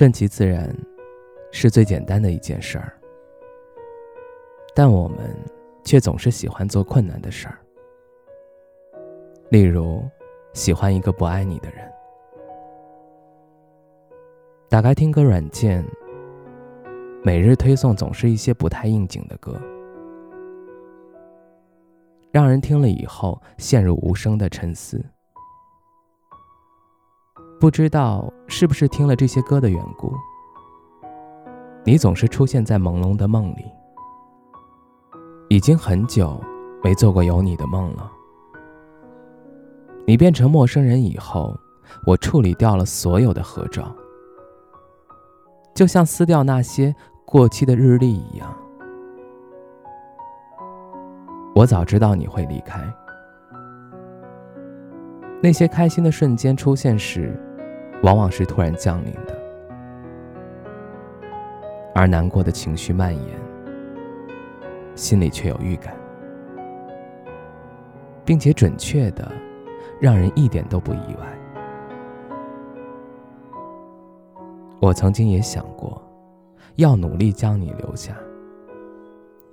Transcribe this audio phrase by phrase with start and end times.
[0.00, 0.74] 顺其自然，
[1.52, 2.90] 是最简单的一件事儿，
[4.74, 5.36] 但我们
[5.84, 7.58] 却总是喜欢做困难的事儿。
[9.50, 10.02] 例如，
[10.54, 11.86] 喜欢一个不爱你的人，
[14.70, 15.84] 打开听歌软件，
[17.22, 19.60] 每日推送总是一些不太应景的歌，
[22.32, 25.04] 让人听了以后陷入无声的沉思。
[27.60, 30.14] 不知道是不是听了这些歌的缘故，
[31.84, 33.70] 你总是出现在朦胧的梦里。
[35.50, 36.42] 已经很久
[36.82, 38.10] 没做过有你的梦了。
[40.06, 41.54] 你变成陌生人以后，
[42.06, 43.94] 我处理掉了所有的合照，
[45.74, 46.94] 就像撕掉那些
[47.26, 48.56] 过期的日历一样。
[51.54, 52.80] 我早知道你会离开，
[55.42, 57.38] 那些开心的瞬间出现时。
[58.02, 59.38] 往往是突然降临的，
[61.94, 63.38] 而难过的情绪蔓延，
[64.94, 65.94] 心里却有预感，
[68.24, 69.30] 并且准确的，
[70.00, 71.38] 让人一点都不意外。
[74.80, 76.02] 我曾经也想过，
[76.76, 78.16] 要努力将你留下，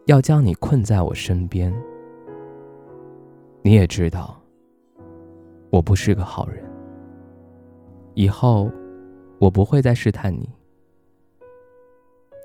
[0.05, 1.73] 要将你困在我身边。
[3.61, 4.39] 你也知道，
[5.69, 6.65] 我不是个好人。
[8.17, 8.71] 以后，
[9.37, 10.49] 我不会再试探你，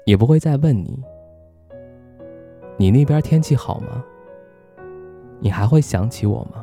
[0.05, 1.03] 也不会再问你：
[2.77, 4.05] 你那边天气好吗？
[5.41, 6.63] 你还会想起我吗？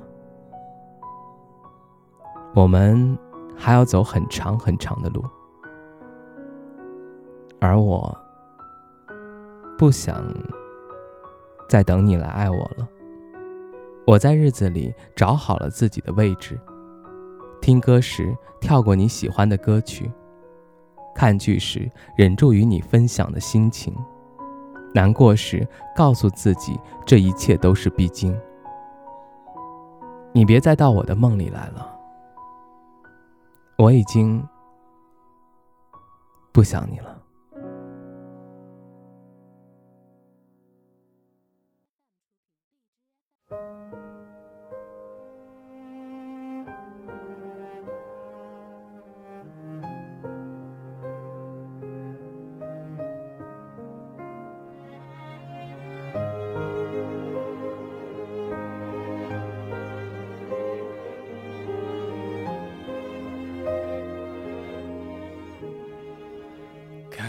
[2.53, 3.18] 我们
[3.58, 5.25] 还要走很长很长的路，
[7.59, 8.16] 而我
[9.75, 10.24] 不想
[11.68, 12.88] 再等你来爱我了。
[14.06, 16.59] 我在日子里找好了自己的位置。
[17.62, 20.12] 听歌时跳过你喜欢的歌曲，
[21.14, 23.94] 看剧时忍住与你分享的心情，
[24.94, 28.38] 难过时告诉自己这一切都是必经。
[30.31, 32.00] 你别再到我的梦里来了，
[33.78, 34.42] 我已经
[36.52, 37.19] 不想你了。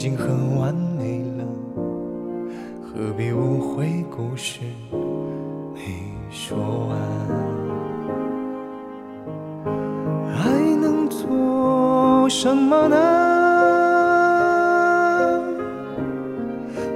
[0.00, 1.44] 已经很完美了，
[2.80, 4.60] 何必误会故事
[5.74, 5.80] 没
[6.30, 6.56] 说
[6.88, 6.98] 完？
[10.34, 10.48] 还
[10.80, 12.96] 能做什么呢？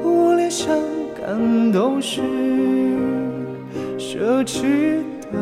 [0.03, 0.75] 我连伤
[1.21, 2.23] 感都是。
[3.99, 5.39] 奢侈的，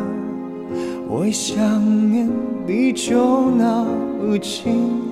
[1.08, 1.80] 我一想
[2.10, 2.28] 念
[2.66, 3.86] 你就闹
[4.40, 5.11] 情，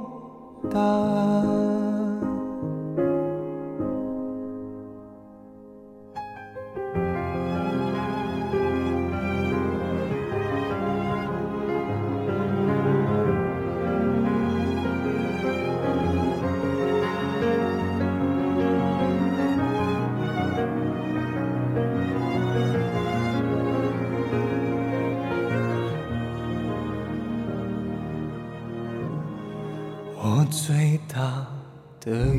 [0.69, 1.80] 答案。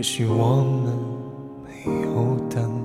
[0.00, 0.96] 可惜我们
[1.84, 2.79] 没有等。